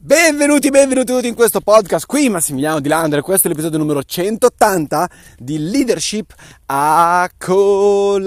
Benvenuti, 0.00 0.70
benvenuti 0.70 1.26
in 1.26 1.34
questo 1.34 1.60
podcast. 1.60 2.06
Qui 2.06 2.28
Massimiliano 2.28 2.78
Di 2.78 2.86
Landre, 2.88 3.20
questo 3.20 3.48
è 3.48 3.50
l'episodio 3.50 3.78
numero 3.78 4.04
180 4.04 5.10
di 5.36 5.58
Leadership 5.58 6.32
a 6.66 7.28
colazione. 7.36 8.22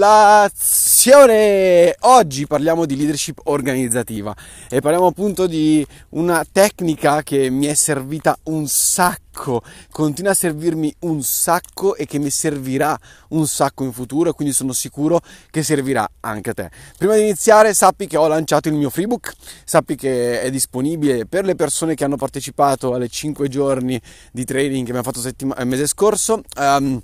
Oggi 2.00 2.46
parliamo 2.46 2.84
di 2.84 2.94
leadership 2.94 3.40
organizzativa 3.44 4.36
e 4.68 4.80
parliamo 4.82 5.06
appunto 5.06 5.46
di 5.46 5.82
una 6.10 6.44
tecnica 6.52 7.22
che 7.22 7.48
mi 7.48 7.64
è 7.64 7.72
servita 7.72 8.38
un 8.44 8.66
sacco 8.66 9.21
sacco, 9.32 9.62
continua 9.90 10.32
a 10.32 10.34
servirmi 10.34 10.94
un 11.00 11.22
sacco 11.22 11.96
e 11.96 12.04
che 12.06 12.18
mi 12.18 12.30
servirà 12.30 12.98
un 13.28 13.46
sacco 13.46 13.84
in 13.84 13.92
futuro 13.92 14.34
quindi 14.34 14.52
sono 14.52 14.72
sicuro 14.72 15.20
che 15.50 15.62
servirà 15.62 16.08
anche 16.20 16.50
a 16.50 16.54
te. 16.54 16.70
Prima 16.98 17.14
di 17.14 17.22
iniziare 17.22 17.72
sappi 17.72 18.06
che 18.06 18.16
ho 18.16 18.28
lanciato 18.28 18.68
il 18.68 18.74
mio 18.74 18.90
freebook, 18.90 19.32
sappi 19.64 19.96
che 19.96 20.42
è 20.42 20.50
disponibile 20.50 21.26
per 21.26 21.44
le 21.44 21.54
persone 21.54 21.94
che 21.94 22.04
hanno 22.04 22.16
partecipato 22.16 22.94
alle 22.94 23.08
5 23.08 23.48
giorni 23.48 24.00
di 24.30 24.44
training 24.44 24.84
che 24.84 24.90
abbiamo 24.90 25.02
fatto 25.02 25.20
settima- 25.20 25.56
il 25.58 25.66
mese 25.66 25.86
scorso 25.86 26.42
um, 26.58 27.00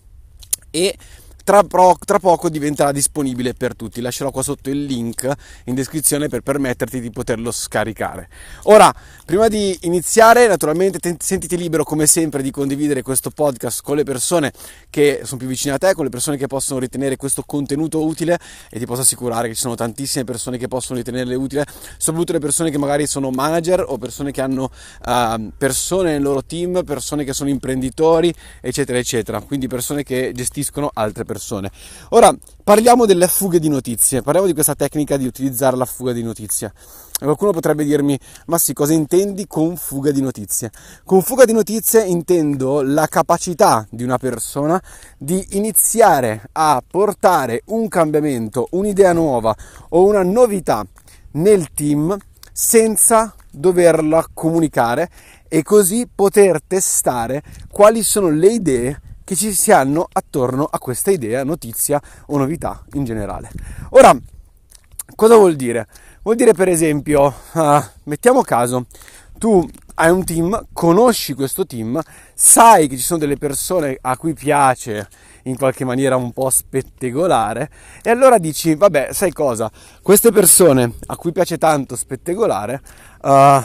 e 0.71 0.97
tra, 1.49 1.63
pro, 1.63 1.97
tra, 2.05 2.19
poco 2.19 2.51
diventerà 2.51 2.93
disponibile 2.93 3.55
per 3.55 3.75
tutti. 3.75 4.03
Lascerò 4.03 4.31
qua 4.31 4.43
sotto 4.43 4.69
il 4.69 4.85
link 4.85 5.27
in 5.65 5.75
descrizione 5.75 6.29
per 6.29 6.43
permetterti 6.43 7.01
di 7.01 7.11
poterlo 7.11 7.51
scaricare. 7.53 8.29
Ora, 8.65 8.95
prima 9.25 9.49
di 9.49 9.75
iniziare, 9.85 10.47
naturalmente 10.47 10.99
te, 10.99 11.17
sentiti 11.19 11.57
libero 11.57 11.85
come 11.85 12.07
sempre 12.07 12.43
di 12.43 12.51
condividere 12.51 13.01
questo 13.01 13.31
podcast 13.31 13.81
con 13.83 13.97
le 13.97 14.03
persone 14.03 14.53
che 14.91 15.23
sono 15.25 15.39
più 15.39 15.49
vicine 15.49 15.73
a 15.73 15.79
te, 15.79 15.95
con 15.95 16.05
le 16.05 16.11
persone 16.11 16.37
che 16.37 16.47
possono 16.47 16.81
ritenere 16.81 17.17
questo 17.17 17.43
contenuto 17.47 18.05
utile 18.05 18.39
e 18.69 18.79
ti 18.79 18.85
posso 18.85 19.01
assicurare 19.01 19.49
che 19.49 19.55
ci 19.55 19.63
sono 19.63 19.75
tantissime 19.75 20.25
persone 20.25 20.59
che 20.59 20.69
possono 20.69 20.99
ritenerle 20.99 21.35
utile, 21.35 21.65
soprattutto 21.97 22.35
le 22.35 22.41
persone 22.41 22.71
che 22.71 22.77
magari 22.77 23.07
sono 23.07 23.31
manager 23.31 23.87
o 23.89 23.97
persone 23.97 24.33
che 24.33 24.43
hanno 24.43 24.71
uh, 25.07 25.51
persone 25.57 26.11
nel 26.11 26.21
loro 26.21 26.45
team, 26.45 26.85
persone 26.85 27.25
che 27.25 27.33
sono 27.33 27.49
imprenditori, 27.49 28.35
eccetera, 28.61 28.99
eccetera. 28.99 29.41
Quindi 29.41 29.67
persone 29.67 30.03
che 30.03 30.33
gestiscono 30.35 30.91
altre 30.93 31.25
persone 31.25 31.37
persone. 31.39 31.71
Ora 32.11 32.37
parliamo 32.65 33.07
delle 33.07 33.29
fughe 33.29 33.61
di 33.61 33.69
notizie, 33.69 34.23
parliamo 34.23 34.47
di 34.47 34.53
questa 34.53 34.75
tecnica 34.75 35.17
di 35.17 35.25
utilizzare 35.25 35.77
la 35.77 35.85
fuga 35.85 36.13
di 36.13 36.23
notizie. 36.23 36.73
Qualcuno 37.19 37.53
potrebbe 37.53 37.85
dirmi, 37.85 38.19
ma 38.47 38.59
sì, 38.59 38.73
cosa 38.73 38.93
intendi 38.93 39.47
con 39.47 39.77
fuga 39.77 40.11
di 40.11 40.21
notizie? 40.21 40.71
Con 41.05 41.23
fuga 41.23 41.45
di 41.45 41.53
notizie 41.53 42.05
intendo 42.05 42.83
la 42.83 43.07
capacità 43.07 43.87
di 43.91 44.05
una 44.05 44.19
persona 44.19 44.81
di 45.17 45.45
iniziare 45.51 46.49
a 46.53 46.83
portare 46.87 47.63
un 47.67 47.89
cambiamento, 47.89 48.69
un'idea 48.73 49.13
nuova 49.13 49.55
o 49.91 50.05
una 50.05 50.23
novità 50.23 50.85
nel 51.33 51.73
team 51.73 52.17
senza 52.53 53.35
doverla 53.51 54.27
comunicare 54.33 55.11
e 55.49 55.63
così 55.63 56.09
poter 56.13 56.61
testare 56.65 57.43
quali 57.71 58.03
sono 58.03 58.29
le 58.29 58.49
idee 58.49 59.01
che 59.29 59.37
ci 59.37 59.53
si 59.53 59.73
hanno 59.73 60.09
attorno 60.11 60.65
a 60.65 60.79
questa 60.79 61.11
idea, 61.11 61.45
notizia 61.45 62.01
o 62.29 62.39
novità 62.39 62.83
in 62.95 63.05
generale. 63.05 63.51
Ora, 63.91 64.17
cosa 65.15 65.37
vuol 65.37 65.55
dire? 65.55 65.87
Vuol 66.23 66.35
dire 66.35 66.55
per 66.55 66.69
esempio, 66.69 67.35
uh, 67.53 67.83
mettiamo 68.05 68.41
caso, 68.41 68.87
tu 69.37 69.69
hai 69.97 70.11
un 70.11 70.25
team, 70.25 70.69
conosci 70.73 71.35
questo 71.35 71.67
team, 71.67 72.01
sai 72.33 72.89
che 72.89 72.97
ci 72.97 73.03
sono 73.03 73.19
delle 73.19 73.37
persone 73.37 73.99
a 74.01 74.17
cui 74.17 74.33
piace 74.33 75.07
in 75.43 75.59
qualche 75.59 75.85
maniera 75.85 76.17
un 76.17 76.33
po' 76.33 76.49
spettegolare 76.49 77.71
e 78.03 78.09
allora 78.09 78.39
dici, 78.39 78.77
vabbè, 78.77 79.13
sai 79.13 79.33
cosa? 79.33 79.71
Queste 80.01 80.33
persone 80.33 80.95
a 81.09 81.17
cui 81.17 81.33
piace 81.33 81.59
tanto 81.59 81.97
spettegolare, 81.97 82.81
uh, 83.21 83.63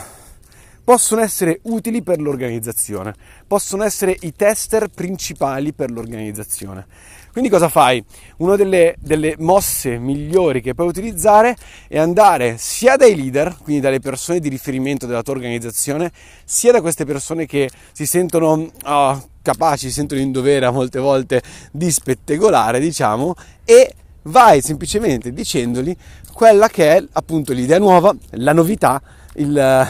possono 0.84 1.22
essere 1.22 1.60
utili 1.64 2.04
per 2.04 2.20
l'organizzazione, 2.20 3.14
possono 3.48 3.84
essere 3.84 4.18
i 4.22 4.34
tester 4.36 4.90
principali 4.90 5.74
per 5.74 5.92
l'organizzazione. 5.92 6.86
Quindi 7.32 7.50
cosa 7.50 7.68
fai? 7.68 8.04
Una 8.38 8.56
delle, 8.56 8.96
delle, 9.00 9.36
mosse 9.40 9.98
migliori 9.98 10.62
che 10.62 10.76
puoi 10.76 10.88
utilizzare 10.88 11.56
è 11.88 11.98
andare 11.98 12.58
sia 12.60 12.96
dai 12.96 13.16
leader, 13.16 13.58
quindi 13.60 13.82
dalle 13.82 14.00
persone 14.00 14.40
di 14.40 14.50
riferimento 14.50 15.08
della 15.08 15.24
tua 15.24 15.34
organizzazione, 15.34 16.12
sia 16.46 16.72
da 16.72 16.80
queste 16.80 17.06
persone 17.06 17.48
che 17.48 17.72
si 17.92 18.06
sentono 18.06 18.70
oh, 18.84 19.30
capaci, 19.42 19.88
si 19.88 19.94
sentono 19.94 20.22
in 20.22 20.32
dovere 20.32 20.68
a 20.68 20.72
molte 20.72 21.00
volte 21.00 21.42
di 21.72 21.90
spettegolare, 21.90 22.80
diciamo, 22.80 23.34
e 23.66 23.96
vai 24.24 24.62
semplicemente 24.62 25.34
dicendogli 25.34 25.96
quella 26.34 26.68
che 26.68 26.98
è 26.98 27.04
appunto 27.14 27.52
l'idea 27.52 27.80
nuova, 27.80 28.16
la 28.32 28.54
novità, 28.54 29.02
il 29.36 29.88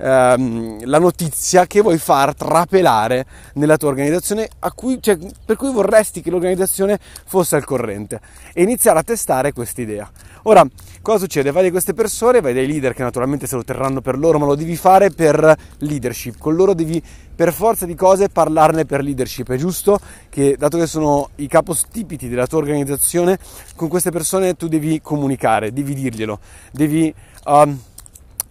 ehm, 0.00 0.86
la 0.86 0.98
notizia 0.98 1.66
che 1.66 1.80
vuoi 1.80 1.98
far 1.98 2.34
trapelare 2.34 3.26
nella 3.54 3.76
tua 3.76 3.88
organizzazione 3.88 4.48
cui, 4.74 4.98
cioè, 5.00 5.18
per 5.44 5.56
cui 5.56 5.70
vorresti 5.72 6.22
che 6.22 6.30
l'organizzazione 6.30 6.98
fosse 7.26 7.56
al 7.56 7.64
corrente 7.64 8.20
e 8.52 8.62
iniziare 8.62 8.98
a 8.98 9.02
testare 9.02 9.52
questa 9.52 9.80
idea. 9.80 10.10
Ora, 10.44 10.66
cosa 11.02 11.18
succede? 11.18 11.50
Vai 11.50 11.64
da 11.64 11.70
queste 11.70 11.92
persone, 11.92 12.40
vai 12.40 12.54
dai 12.54 12.66
leader 12.66 12.94
che 12.94 13.02
naturalmente 13.02 13.46
se 13.46 13.56
lo 13.56 13.64
terranno 13.64 14.00
per 14.00 14.18
loro, 14.18 14.38
ma 14.38 14.46
lo 14.46 14.54
devi 14.54 14.74
fare 14.74 15.10
per 15.10 15.54
leadership. 15.78 16.38
Con 16.38 16.54
loro 16.54 16.72
devi 16.72 17.02
per 17.34 17.52
forza 17.52 17.86
di 17.86 17.94
cose 17.94 18.28
parlarne 18.28 18.86
per 18.86 19.02
leadership. 19.02 19.50
È 19.50 19.56
giusto 19.56 19.98
che, 20.28 20.56
dato 20.58 20.78
che 20.78 20.86
sono 20.86 21.30
i 21.36 21.46
capostipiti 21.46 22.28
della 22.28 22.46
tua 22.46 22.58
organizzazione, 22.58 23.38
con 23.76 23.88
queste 23.88 24.10
persone 24.10 24.54
tu 24.56 24.68
devi 24.68 25.00
comunicare, 25.02 25.72
devi 25.72 25.94
dirglielo, 25.94 26.38
devi 26.70 27.14
um, 27.46 27.78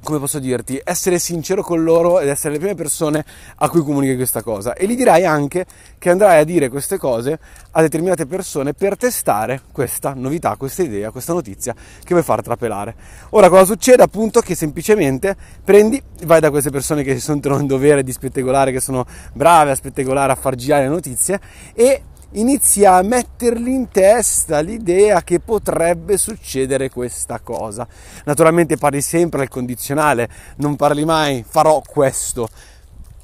come 0.01 0.19
posso 0.19 0.39
dirti, 0.39 0.79
essere 0.83 1.19
sincero 1.19 1.61
con 1.61 1.83
loro 1.83 2.19
ed 2.19 2.29
essere 2.29 2.53
le 2.53 2.59
prime 2.59 2.75
persone 2.75 3.23
a 3.57 3.69
cui 3.69 3.81
comunichi 3.83 4.15
questa 4.15 4.41
cosa. 4.41 4.73
E 4.73 4.87
gli 4.87 4.95
dirai 4.95 5.25
anche 5.25 5.65
che 5.97 6.09
andrai 6.09 6.39
a 6.39 6.43
dire 6.43 6.69
queste 6.69 6.97
cose 6.97 7.39
a 7.71 7.81
determinate 7.81 8.25
persone 8.25 8.73
per 8.73 8.97
testare 8.97 9.61
questa 9.71 10.13
novità, 10.15 10.55
questa 10.55 10.83
idea, 10.83 11.11
questa 11.11 11.33
notizia 11.33 11.73
che 11.73 12.13
vuoi 12.13 12.23
far 12.23 12.41
trapelare. 12.41 12.95
Ora 13.31 13.49
cosa 13.49 13.65
succede? 13.65 14.01
Appunto 14.03 14.39
che 14.41 14.55
semplicemente 14.55 15.35
prendi, 15.63 16.01
vai 16.23 16.39
da 16.39 16.49
queste 16.49 16.69
persone 16.69 17.03
che 17.03 17.13
si 17.13 17.21
sentono 17.21 17.59
in 17.59 17.67
dovere 17.67 18.03
di 18.03 18.11
spettegolare, 18.11 18.71
che 18.71 18.79
sono 18.79 19.05
brave 19.33 19.71
a 19.71 19.75
spettegolare, 19.75 20.31
a 20.31 20.35
far 20.35 20.55
girare 20.55 20.83
le 20.83 20.89
notizie 20.89 21.39
e 21.73 22.03
inizia 22.31 22.95
a 22.95 23.01
mettergli 23.01 23.69
in 23.69 23.89
testa 23.89 24.59
l'idea 24.59 25.23
che 25.23 25.39
potrebbe 25.39 26.17
succedere 26.17 26.89
questa 26.89 27.39
cosa. 27.39 27.87
Naturalmente 28.25 28.77
parli 28.77 29.01
sempre 29.01 29.41
al 29.41 29.47
condizionale, 29.47 30.29
non 30.57 30.75
parli 30.75 31.05
mai 31.05 31.43
farò 31.47 31.81
questo. 31.85 32.49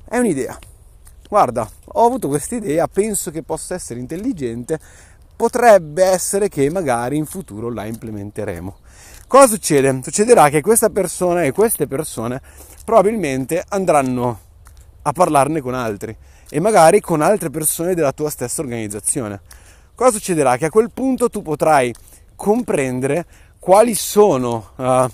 È 0.07 0.17
un'idea. 0.17 0.57
Guarda, 1.27 1.67
ho 1.85 2.05
avuto 2.05 2.27
questa 2.27 2.55
idea, 2.55 2.87
penso 2.87 3.31
che 3.31 3.43
possa 3.43 3.75
essere 3.75 3.99
intelligente, 3.99 4.79
potrebbe 5.35 6.03
essere 6.03 6.49
che 6.49 6.69
magari 6.69 7.17
in 7.17 7.25
futuro 7.25 7.71
la 7.71 7.85
implementeremo. 7.85 8.77
Cosa 9.27 9.47
succede? 9.47 9.99
Succederà 10.03 10.49
che 10.49 10.61
questa 10.61 10.89
persona 10.89 11.43
e 11.43 11.51
queste 11.51 11.87
persone 11.87 12.41
probabilmente 12.83 13.63
andranno 13.69 14.39
a 15.01 15.11
parlarne 15.11 15.61
con 15.61 15.73
altri 15.73 16.15
e 16.49 16.59
magari 16.59 17.01
con 17.01 17.21
altre 17.21 17.49
persone 17.49 17.95
della 17.95 18.11
tua 18.11 18.29
stessa 18.29 18.61
organizzazione. 18.61 19.41
Cosa 19.95 20.11
succederà? 20.11 20.57
Che 20.57 20.65
a 20.65 20.69
quel 20.69 20.91
punto 20.91 21.29
tu 21.29 21.41
potrai 21.41 21.93
comprendere 22.35 23.25
quali 23.59 23.95
sono 23.95 24.71
uh, 24.75 25.05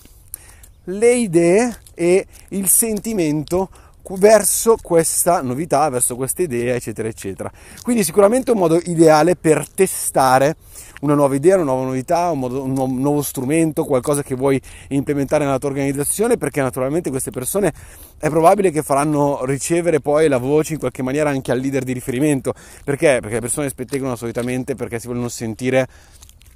le 0.85 1.13
idee 1.13 1.77
e 1.93 2.25
il 2.49 2.67
sentimento 2.67 3.69
verso 4.17 4.77
questa 4.81 5.41
novità, 5.41 5.87
verso 5.89 6.15
questa 6.15 6.41
idea, 6.41 6.75
eccetera, 6.75 7.07
eccetera. 7.07 7.51
Quindi 7.81 8.03
sicuramente 8.03 8.51
un 8.51 8.57
modo 8.57 8.79
ideale 8.83 9.35
per 9.35 9.69
testare 9.69 10.55
una 11.01 11.13
nuova 11.13 11.35
idea, 11.35 11.55
una 11.55 11.65
nuova 11.65 11.85
novità, 11.85 12.31
un, 12.31 12.39
modo, 12.39 12.63
un, 12.63 12.73
nuovo 12.73 13.21
strumento, 13.21 13.85
qualcosa 13.85 14.23
che 14.23 14.35
vuoi 14.35 14.59
implementare 14.89 15.45
nella 15.45 15.59
tua 15.59 15.69
organizzazione, 15.69 16.37
perché 16.37 16.61
naturalmente 16.61 17.09
queste 17.09 17.31
persone 17.31 17.71
è 18.17 18.29
probabile 18.29 18.71
che 18.71 18.81
faranno 18.81 19.45
ricevere 19.45 19.99
poi 19.99 20.27
la 20.27 20.37
voce 20.37 20.73
in 20.73 20.79
qualche 20.79 21.03
maniera 21.03 21.29
anche 21.29 21.51
al 21.51 21.59
leader 21.59 21.83
di 21.83 21.93
riferimento. 21.93 22.53
Perché? 22.83 23.17
Perché 23.19 23.35
le 23.35 23.41
persone 23.41 23.69
spettegolano 23.69 24.15
solitamente 24.15 24.75
perché 24.75 24.99
si 24.99 25.07
vogliono 25.07 25.29
sentire 25.29 25.87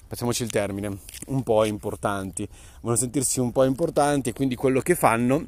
facciamoci 0.07 0.43
il 0.43 0.51
termine, 0.51 0.99
un 1.27 1.41
po' 1.41 1.65
importanti, 1.65 2.47
vogliono 2.81 2.95
sentirsi 2.95 3.39
un 3.39 3.51
po' 3.51 3.63
importanti 3.63 4.29
e 4.29 4.33
quindi 4.33 4.55
quello 4.55 4.79
che 4.79 4.93
fanno 4.93 5.45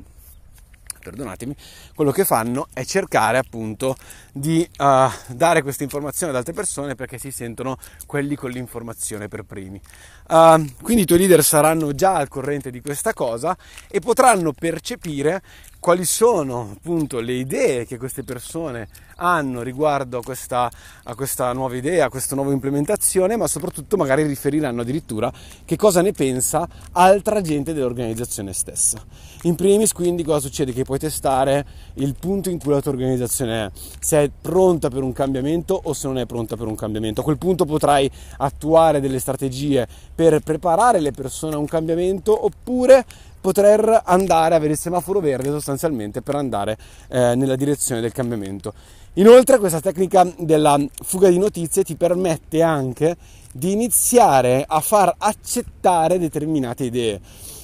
perdonatemi, 1.07 1.56
quello 1.95 2.12
che 2.12 2.25
fanno 2.25 2.68
è 2.74 2.83
cercare 2.83 3.38
appunto 3.38 3.95
di 4.33 4.68
uh, 4.77 5.09
dare 5.27 5.62
questa 5.62 5.83
informazione 5.83 6.31
ad 6.31 6.38
altre 6.38 6.54
persone 6.54 6.95
perché 6.95 7.18
si 7.18 7.31
sentono 7.31 7.77
quelli 8.06 8.36
con 8.36 8.51
l'informazione 8.51 9.30
per 9.30 9.44
primi. 9.44 9.80
Uh, 10.27 10.69
quindi 10.81 11.04
i 11.04 11.06
tuoi 11.06 11.19
leader 11.19 11.44
saranno 11.44 11.94
già 11.94 12.15
al 12.15 12.27
corrente 12.27 12.69
di 12.71 12.81
questa 12.81 13.13
cosa 13.13 13.56
e 13.88 14.00
potranno 14.00 14.51
percepire 14.51 15.42
quali 15.80 16.04
sono 16.04 16.71
appunto 16.75 17.19
le 17.19 17.33
idee 17.33 17.86
che 17.86 17.98
queste 17.98 18.24
persone 18.24 18.89
hanno 19.17 19.61
riguardo 19.61 20.19
a 20.19 20.21
questa, 20.21 20.69
a 21.03 21.15
questa, 21.15 21.53
nuova 21.53 21.75
idea, 21.75 22.05
a 22.05 22.09
questa 22.09 22.35
nuova 22.35 22.51
implementazione, 22.51 23.35
ma 23.35 23.47
soprattutto 23.47 23.97
magari 23.97 24.23
riferiranno 24.23 24.81
addirittura 24.81 25.31
che 25.65 25.75
cosa 25.75 26.01
ne 26.01 26.11
pensa 26.11 26.67
altra 26.93 27.41
gente 27.41 27.73
dell'organizzazione 27.73 28.53
stessa. 28.53 28.99
In 29.43 29.55
primis 29.55 29.93
quindi 29.93 30.23
cosa 30.23 30.39
succede? 30.39 30.73
Che 30.73 30.83
puoi 30.83 30.99
testare 30.99 31.65
il 31.95 32.15
punto 32.19 32.49
in 32.49 32.59
cui 32.59 32.71
la 32.71 32.81
tua 32.81 32.91
organizzazione 32.91 33.65
è, 33.65 33.71
se 33.99 34.23
è 34.23 34.31
pronta 34.41 34.89
per 34.89 35.03
un 35.03 35.13
cambiamento 35.13 35.79
o 35.83 35.93
se 35.93 36.07
non 36.07 36.17
è 36.17 36.25
pronta 36.25 36.55
per 36.55 36.67
un 36.67 36.75
cambiamento. 36.75 37.21
A 37.21 37.23
quel 37.23 37.37
punto 37.37 37.65
potrai 37.65 38.09
attuare 38.37 38.99
delle 38.99 39.19
strategie 39.19 39.87
per 40.13 40.39
preparare 40.39 40.99
le 40.99 41.11
persone 41.11 41.55
a 41.55 41.57
un 41.57 41.67
cambiamento 41.67 42.45
oppure 42.45 43.05
poter 43.39 44.01
andare 44.06 44.56
avere 44.56 44.74
il 44.74 44.78
semaforo 44.78 45.19
verde 45.19 45.50
sostanzialmente 45.50 46.22
per 46.22 46.36
andare 46.36 46.78
eh, 47.10 47.36
nella 47.36 47.56
direzione 47.56 48.01
del 48.01 48.12
cambiamento. 48.12 48.74
Inoltre 49.13 49.57
questa 49.57 49.80
tecnica 49.80 50.31
della 50.38 50.80
fuga 51.04 51.30
di 51.30 51.39
notizie 51.39 51.84
ti 51.84 51.95
permette 51.95 52.62
anche 52.62 53.18
di 53.51 53.72
iniziare 53.72 54.63
a 54.68 54.80
far 54.80 55.13
accettare 55.18 56.19
determinate 56.19 56.84
idee. 56.84 57.19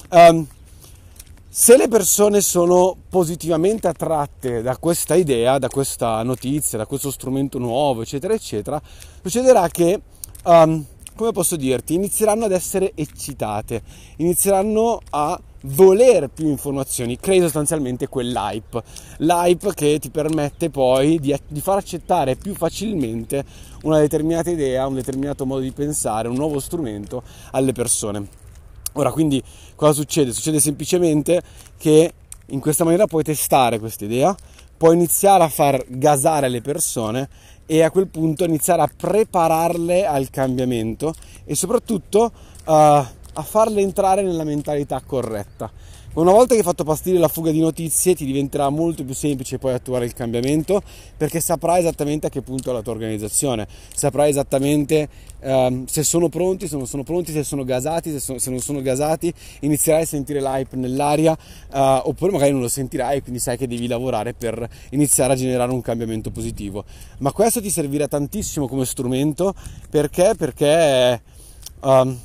Um, 0.09 0.47
se 1.47 1.77
le 1.77 1.87
persone 1.87 2.41
sono 2.41 2.95
positivamente 3.07 3.87
attratte 3.87 4.63
da 4.63 4.75
questa 4.77 5.13
idea, 5.13 5.59
da 5.59 5.69
questa 5.69 6.23
notizia, 6.23 6.79
da 6.79 6.87
questo 6.87 7.11
strumento 7.11 7.59
nuovo, 7.59 8.01
eccetera, 8.01 8.33
eccetera, 8.33 8.81
succederà 9.21 9.67
che 9.67 10.01
um, 10.45 10.83
come 11.15 11.31
posso 11.31 11.55
dirti, 11.55 11.93
inizieranno 11.93 12.45
ad 12.45 12.51
essere 12.51 12.93
eccitate, 12.95 13.81
inizieranno 14.17 14.99
a 15.11 15.39
voler 15.65 16.29
più 16.29 16.47
informazioni, 16.47 17.17
crei 17.17 17.39
sostanzialmente 17.39 18.07
quell'hype, 18.07 18.83
l'hype 19.17 19.73
che 19.73 19.99
ti 19.99 20.09
permette 20.09 20.69
poi 20.69 21.19
di, 21.19 21.35
di, 21.47 21.61
far 21.61 21.77
accettare 21.77 22.35
più 22.35 22.53
facilmente 22.55 23.43
una 23.83 23.99
determinata 23.99 24.49
idea, 24.49 24.87
un 24.87 24.95
determinato 24.95 25.45
modo 25.45 25.61
di 25.61 25.71
pensare, 25.71 26.27
un 26.27 26.35
nuovo 26.35 26.59
strumento 26.59 27.23
alle 27.51 27.71
persone. 27.71 28.41
Ora, 28.93 29.11
quindi 29.11 29.41
cosa 29.75 29.93
succede? 29.93 30.33
Succede 30.33 30.59
semplicemente 30.59 31.41
che 31.77 32.13
in 32.47 32.59
questa 32.59 32.83
maniera 32.83 33.07
puoi 33.07 33.23
testare 33.23 33.79
questa 33.79 34.05
idea, 34.05 34.35
puoi 34.75 34.95
iniziare 34.95 35.43
a 35.43 35.49
far 35.49 35.83
gasare 35.87 36.49
le 36.49 36.61
persone 36.61 37.29
e 37.65 37.81
a 37.81 37.89
quel 37.89 38.07
punto 38.07 38.43
iniziare 38.43 38.81
a 38.81 38.91
prepararle 38.95 40.05
al 40.05 40.29
cambiamento 40.29 41.13
e 41.45 41.55
soprattutto 41.55 42.31
uh, 42.65 43.03
a 43.33 43.41
farle 43.41 43.81
entrare 43.81 44.21
nella 44.21 44.43
mentalità 44.43 45.01
corretta. 45.05 45.71
Una 46.15 46.31
volta 46.31 46.53
che 46.53 46.59
hai 46.59 46.63
fatto 46.65 46.83
partire 46.83 47.17
la 47.17 47.27
fuga 47.27 47.49
di 47.49 47.59
notizie 47.59 48.13
ti 48.13 48.23
diventerà 48.23 48.69
molto 48.69 49.03
più 49.03 49.15
semplice 49.15 49.57
poi 49.57 49.73
attuare 49.73 50.05
il 50.05 50.13
cambiamento 50.13 50.79
perché 51.17 51.39
saprai 51.39 51.79
esattamente 51.79 52.27
a 52.27 52.29
che 52.29 52.43
punto 52.43 52.69
è 52.69 52.73
la 52.73 52.83
tua 52.83 52.91
organizzazione, 52.91 53.67
saprai 53.95 54.29
esattamente 54.29 55.09
um, 55.39 55.87
se 55.87 56.03
sono 56.03 56.29
pronti, 56.29 56.67
se 56.67 56.77
non 56.77 56.85
sono 56.85 57.01
pronti, 57.01 57.31
se 57.31 57.43
sono 57.43 57.63
gasati, 57.63 58.11
se, 58.11 58.19
sono, 58.19 58.37
se 58.37 58.51
non 58.51 58.59
sono 58.59 58.83
gasati, 58.83 59.33
inizierai 59.61 60.03
a 60.03 60.05
sentire 60.05 60.39
l'hype 60.39 60.75
nell'aria 60.75 61.31
uh, 61.31 61.77
oppure 62.03 62.31
magari 62.31 62.51
non 62.51 62.61
lo 62.61 62.69
sentirai 62.69 63.23
quindi 63.23 63.39
sai 63.39 63.57
che 63.57 63.65
devi 63.67 63.87
lavorare 63.87 64.35
per 64.35 64.69
iniziare 64.91 65.33
a 65.33 65.35
generare 65.35 65.71
un 65.71 65.81
cambiamento 65.81 66.29
positivo. 66.29 66.85
Ma 67.19 67.31
questo 67.31 67.59
ti 67.59 67.71
servirà 67.71 68.07
tantissimo 68.07 68.67
come 68.67 68.85
strumento 68.85 69.55
perché? 69.89 70.35
Perché... 70.37 71.21
Um, 71.81 72.19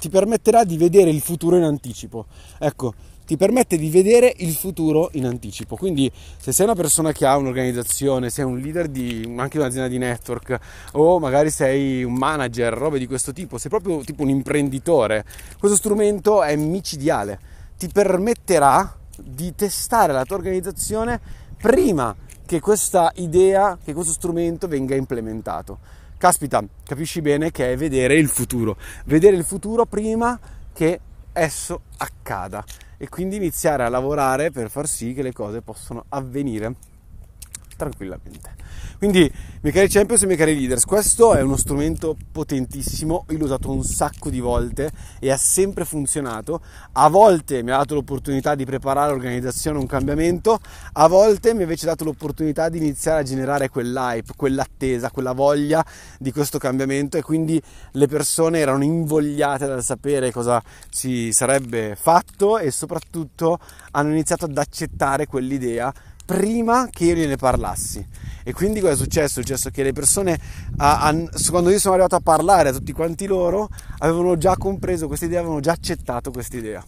ti 0.00 0.08
permetterà 0.08 0.64
di 0.64 0.78
vedere 0.78 1.10
il 1.10 1.20
futuro 1.20 1.56
in 1.56 1.62
anticipo. 1.62 2.24
Ecco, 2.58 2.94
ti 3.26 3.36
permette 3.36 3.76
di 3.76 3.90
vedere 3.90 4.32
il 4.38 4.54
futuro 4.54 5.10
in 5.12 5.26
anticipo. 5.26 5.76
Quindi, 5.76 6.10
se 6.38 6.52
sei 6.52 6.64
una 6.64 6.74
persona 6.74 7.12
che 7.12 7.26
ha 7.26 7.36
un'organizzazione, 7.36 8.30
sei 8.30 8.44
un 8.46 8.58
leader 8.58 8.88
di 8.88 9.32
anche 9.36 9.58
un'azienda 9.58 9.88
di 9.88 9.98
network, 9.98 10.58
o 10.92 11.20
magari 11.20 11.50
sei 11.50 12.02
un 12.02 12.14
manager, 12.14 12.72
robe 12.72 12.98
di 12.98 13.06
questo 13.06 13.32
tipo, 13.32 13.58
sei 13.58 13.70
proprio 13.70 14.02
tipo 14.02 14.22
un 14.22 14.30
imprenditore, 14.30 15.24
questo 15.58 15.76
strumento 15.76 16.42
è 16.42 16.56
micidiale. 16.56 17.38
Ti 17.76 17.88
permetterà 17.88 18.96
di 19.22 19.54
testare 19.54 20.14
la 20.14 20.24
tua 20.24 20.36
organizzazione 20.36 21.20
prima 21.60 22.16
che 22.46 22.58
questa 22.58 23.12
idea, 23.16 23.78
che 23.84 23.92
questo 23.92 24.12
strumento 24.12 24.66
venga 24.66 24.94
implementato 24.94 25.99
caspita, 26.20 26.62
capisci 26.84 27.22
bene 27.22 27.50
che 27.50 27.72
è 27.72 27.76
vedere 27.78 28.14
il 28.16 28.28
futuro, 28.28 28.76
vedere 29.06 29.36
il 29.36 29.44
futuro 29.44 29.86
prima 29.86 30.38
che 30.70 31.00
esso 31.32 31.80
accada 31.96 32.62
e 32.98 33.08
quindi 33.08 33.36
iniziare 33.36 33.84
a 33.84 33.88
lavorare 33.88 34.50
per 34.50 34.68
far 34.68 34.86
sì 34.86 35.14
che 35.14 35.22
le 35.22 35.32
cose 35.32 35.62
possano 35.62 36.04
avvenire 36.10 36.74
tranquillamente. 37.74 38.54
Quindi, 39.00 39.32
miei 39.62 39.74
cari 39.74 39.88
champions 39.88 40.20
e 40.20 40.26
miei 40.26 40.36
cari 40.36 40.54
leaders, 40.54 40.84
questo 40.84 41.32
è 41.32 41.40
uno 41.40 41.56
strumento 41.56 42.14
potentissimo, 42.30 43.24
io 43.30 43.38
l'ho 43.38 43.44
usato 43.44 43.72
un 43.72 43.82
sacco 43.82 44.28
di 44.28 44.40
volte 44.40 44.90
e 45.18 45.30
ha 45.30 45.38
sempre 45.38 45.86
funzionato. 45.86 46.60
A 46.92 47.08
volte 47.08 47.62
mi 47.62 47.70
ha 47.70 47.78
dato 47.78 47.94
l'opportunità 47.94 48.54
di 48.54 48.66
preparare 48.66 49.12
l'organizzazione 49.12 49.78
a 49.78 49.80
un 49.80 49.86
cambiamento, 49.86 50.60
a 50.92 51.08
volte 51.08 51.54
mi 51.54 51.60
ha 51.60 51.62
invece 51.62 51.86
dato 51.86 52.04
l'opportunità 52.04 52.68
di 52.68 52.76
iniziare 52.76 53.20
a 53.20 53.22
generare 53.22 53.70
quell'hype, 53.70 54.34
quell'attesa, 54.36 55.10
quella 55.10 55.32
voglia 55.32 55.82
di 56.18 56.30
questo 56.30 56.58
cambiamento 56.58 57.16
e 57.16 57.22
quindi 57.22 57.58
le 57.92 58.06
persone 58.06 58.58
erano 58.58 58.84
invogliate 58.84 59.66
dal 59.66 59.82
sapere 59.82 60.30
cosa 60.30 60.62
si 60.90 61.32
sarebbe 61.32 61.96
fatto 61.98 62.58
e 62.58 62.70
soprattutto 62.70 63.60
hanno 63.92 64.10
iniziato 64.10 64.44
ad 64.44 64.58
accettare 64.58 65.24
quell'idea 65.24 65.90
prima 66.26 66.86
che 66.90 67.06
io 67.06 67.14
gliene 67.14 67.36
parlassi. 67.36 68.06
E 68.42 68.52
quindi 68.52 68.80
cosa 68.80 68.92
è 68.92 68.96
successo? 68.96 69.40
È 69.40 69.42
successo 69.42 69.70
che 69.70 69.82
le 69.82 69.92
persone, 69.92 70.38
quando 70.76 71.70
io 71.70 71.78
sono 71.78 71.94
arrivato 71.94 72.16
a 72.16 72.20
parlare 72.20 72.68
a 72.70 72.72
tutti 72.72 72.92
quanti 72.92 73.26
loro, 73.26 73.68
avevano 73.98 74.36
già 74.36 74.56
compreso 74.56 75.06
questa 75.06 75.26
idea, 75.26 75.40
avevano 75.40 75.60
già 75.60 75.72
accettato 75.72 76.30
questa 76.30 76.56
idea 76.56 76.84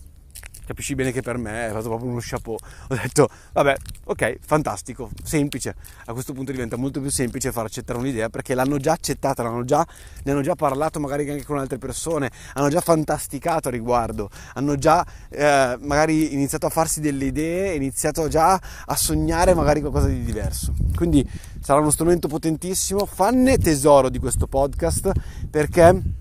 capisci 0.66 0.94
bene 0.94 1.12
che 1.12 1.22
per 1.22 1.38
me 1.38 1.66
è 1.66 1.70
stato 1.70 1.88
proprio 1.88 2.10
uno 2.10 2.20
chapeau. 2.20 2.56
Ho 2.88 2.94
detto, 2.94 3.28
vabbè, 3.52 3.76
ok, 4.04 4.38
fantastico, 4.40 5.10
semplice. 5.22 5.74
A 6.06 6.12
questo 6.12 6.32
punto 6.32 6.52
diventa 6.52 6.76
molto 6.76 7.00
più 7.00 7.10
semplice 7.10 7.52
far 7.52 7.66
accettare 7.66 7.98
un'idea 7.98 8.28
perché 8.28 8.54
l'hanno 8.54 8.78
già 8.78 8.92
accettata, 8.92 9.42
l'hanno 9.42 9.64
già, 9.64 9.86
ne 10.24 10.32
hanno 10.32 10.42
già 10.42 10.54
parlato 10.54 11.00
magari 11.00 11.28
anche 11.28 11.44
con 11.44 11.58
altre 11.58 11.78
persone, 11.78 12.30
hanno 12.54 12.68
già 12.68 12.80
fantasticato 12.80 13.68
a 13.68 13.70
riguardo, 13.70 14.30
hanno 14.54 14.76
già 14.76 15.04
eh, 15.28 15.76
magari 15.80 16.32
iniziato 16.32 16.66
a 16.66 16.70
farsi 16.70 17.00
delle 17.00 17.26
idee, 17.26 17.74
iniziato 17.74 18.28
già 18.28 18.60
a 18.84 18.96
sognare 18.96 19.54
magari 19.54 19.80
qualcosa 19.80 20.06
di 20.06 20.22
diverso. 20.22 20.74
Quindi 20.94 21.28
sarà 21.60 21.80
uno 21.80 21.90
strumento 21.90 22.28
potentissimo, 22.28 23.06
fanne 23.06 23.58
tesoro 23.58 24.08
di 24.08 24.18
questo 24.18 24.46
podcast 24.46 25.10
perché 25.50 26.20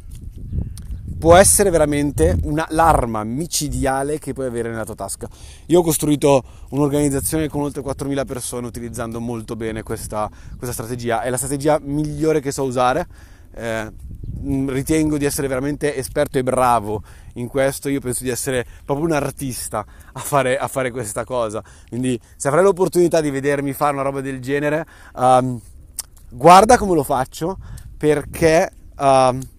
può 1.21 1.35
essere 1.35 1.69
veramente 1.69 2.35
una, 2.45 2.65
l'arma 2.71 3.23
micidiale 3.23 4.17
che 4.17 4.33
puoi 4.33 4.47
avere 4.47 4.71
nella 4.71 4.85
tua 4.85 4.95
tasca. 4.95 5.29
Io 5.67 5.79
ho 5.79 5.83
costruito 5.83 6.43
un'organizzazione 6.69 7.47
con 7.47 7.61
oltre 7.61 7.83
4.000 7.83 8.25
persone 8.25 8.65
utilizzando 8.65 9.19
molto 9.19 9.55
bene 9.55 9.83
questa, 9.83 10.27
questa 10.57 10.73
strategia, 10.73 11.21
è 11.21 11.29
la 11.29 11.37
strategia 11.37 11.79
migliore 11.79 12.39
che 12.39 12.51
so 12.51 12.63
usare. 12.63 13.07
Eh, 13.53 13.91
ritengo 14.65 15.19
di 15.19 15.25
essere 15.25 15.47
veramente 15.47 15.95
esperto 15.95 16.39
e 16.39 16.43
bravo 16.43 17.03
in 17.33 17.47
questo, 17.47 17.87
io 17.87 17.99
penso 17.99 18.23
di 18.23 18.31
essere 18.31 18.65
proprio 18.83 19.05
un 19.05 19.11
artista 19.11 19.85
a 20.13 20.19
fare, 20.19 20.57
a 20.57 20.67
fare 20.67 20.89
questa 20.89 21.23
cosa, 21.23 21.63
quindi 21.87 22.19
se 22.35 22.47
avrai 22.47 22.63
l'opportunità 22.63 23.21
di 23.21 23.29
vedermi 23.29 23.73
fare 23.73 23.93
una 23.93 24.01
roba 24.01 24.21
del 24.21 24.39
genere, 24.39 24.87
um, 25.13 25.61
guarda 26.29 26.79
come 26.79 26.95
lo 26.95 27.03
faccio 27.03 27.59
perché... 27.95 28.71
Um, 28.97 29.50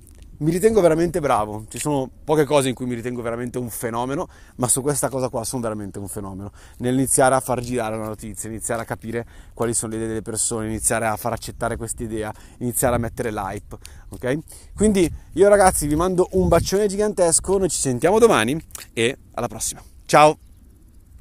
mi 0.43 0.51
ritengo 0.51 0.81
veramente 0.81 1.21
bravo, 1.21 1.65
ci 1.69 1.79
sono 1.79 2.11
poche 2.25 2.45
cose 2.45 2.69
in 2.69 2.75
cui 2.75 2.85
mi 2.87 2.95
ritengo 2.95 3.23
veramente 3.23 3.59
un 3.59 3.71
fenomeno, 3.71 4.29
ma 4.57 4.67
su 4.67 4.83
questa 4.83 5.09
cosa 5.09 5.29
qua 5.29 5.45
sono 5.45 5.63
veramente 5.63 5.99
un 5.99 6.09
fenomeno. 6.09 6.51
Nell'iniziare 6.79 7.37
a 7.37 7.41
far 7.41 7.61
girare 7.61 7.97
la 7.97 8.07
notizia, 8.07 8.49
iniziare 8.49 8.83
a 8.83 8.85
capire 8.85 9.25
quali 9.55 9.73
sono 9.73 9.93
le 9.93 9.99
idee 9.99 10.09
delle 10.09 10.23
persone, 10.23 10.67
iniziare 10.67 11.07
a 11.07 11.17
far 11.17 11.33
accettare 11.33 11.77
questa 11.77 12.03
idea, 12.03 12.33
iniziare 12.59 12.97
a 12.97 12.99
mettere 12.99 13.31
l'hype, 13.31 13.79
ok? 14.11 14.39
Quindi 14.75 15.11
io 15.35 15.49
ragazzi 15.49 15.87
vi 15.87 15.95
mando 15.95 16.29
un 16.33 16.49
bacione 16.49 16.89
gigantesco, 16.89 17.59
noi 17.59 17.69
ci 17.69 17.79
sentiamo 17.79 18.19
domani 18.19 18.61
e 18.93 19.17
alla 19.35 19.49
prossima. 19.49 19.81
Ciao! 20.07 20.52